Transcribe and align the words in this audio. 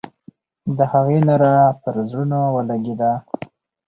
د 0.77 0.79
هغې 0.91 1.19
ناره 1.27 1.53
پر 1.81 1.95
زړونو 2.09 2.39
ولګېده. 2.55 3.11